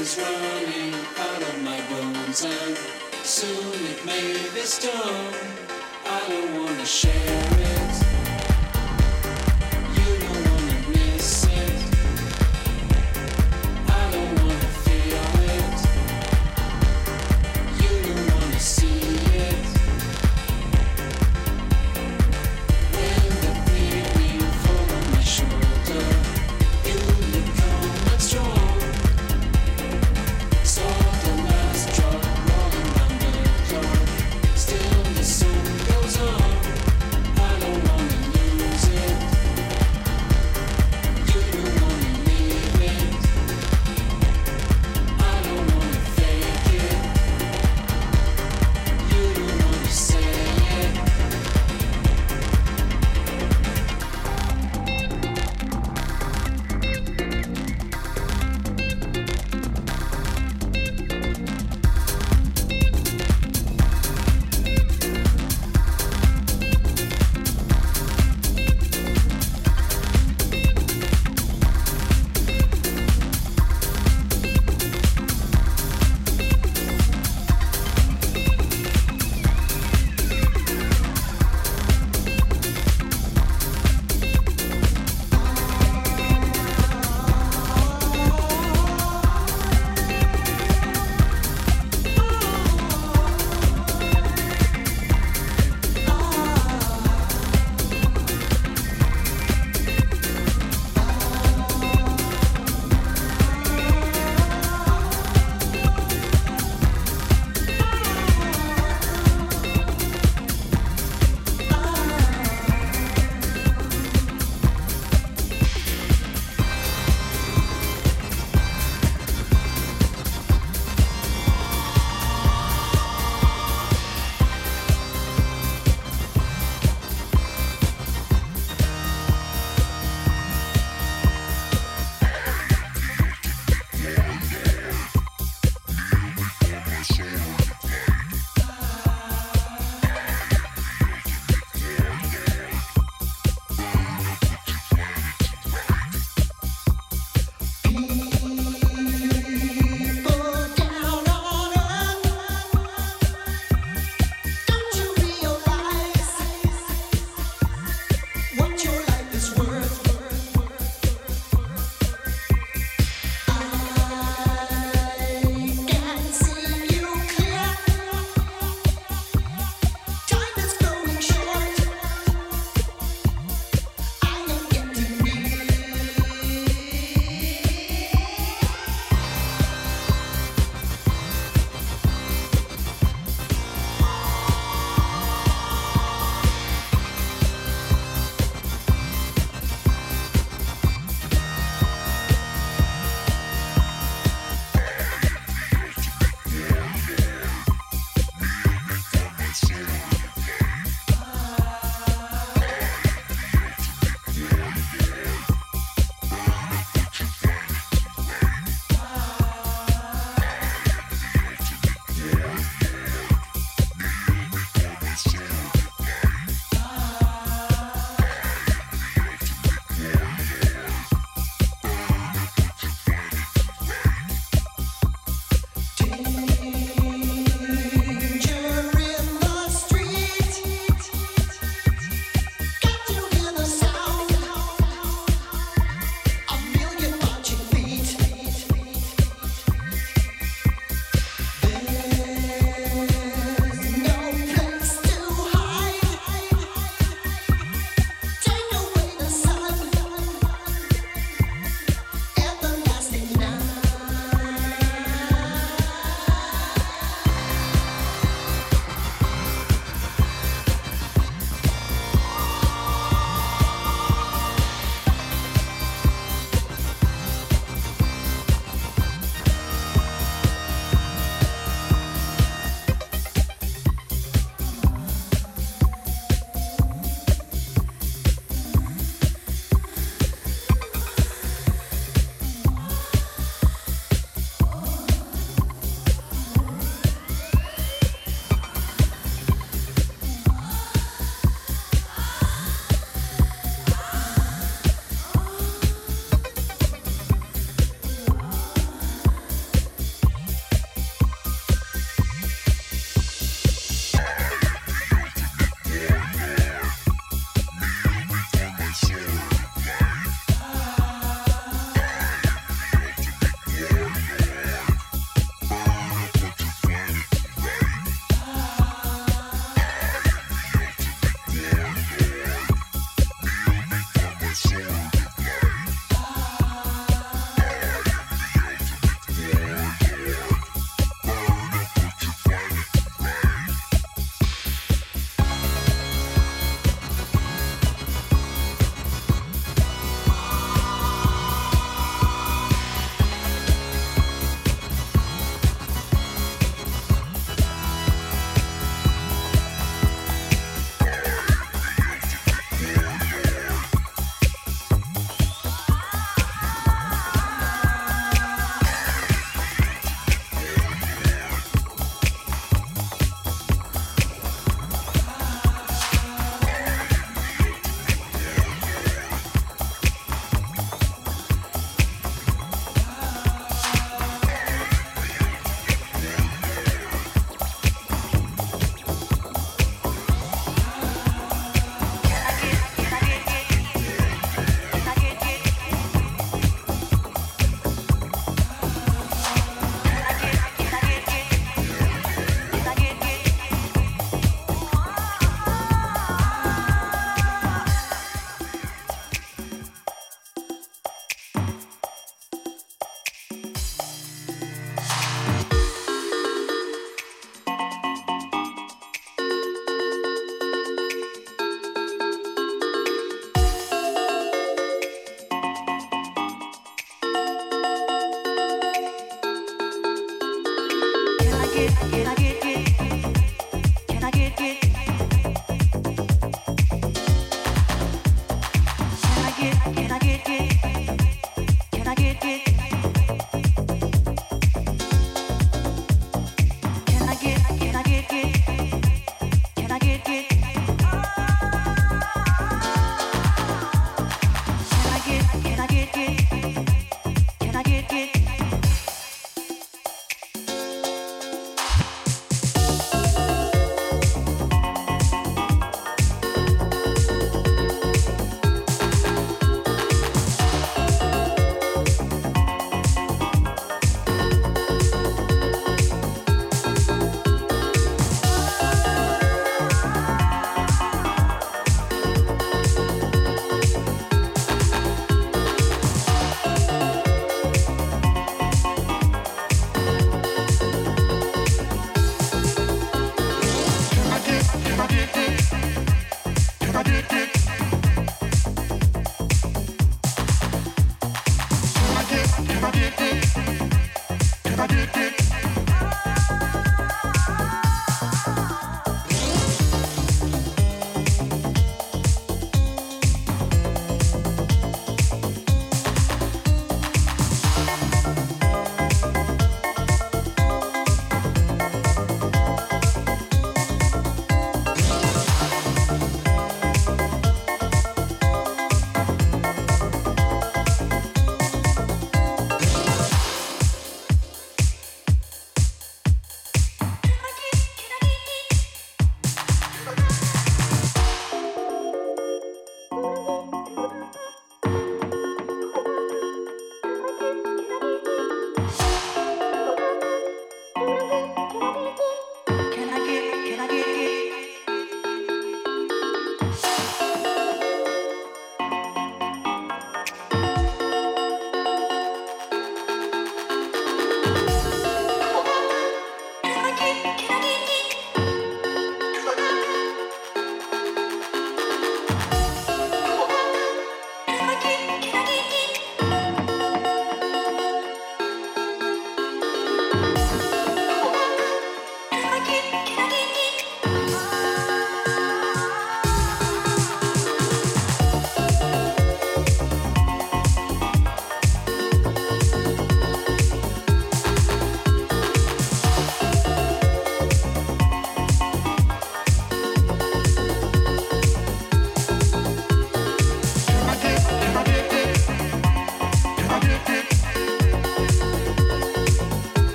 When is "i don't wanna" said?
6.06-6.86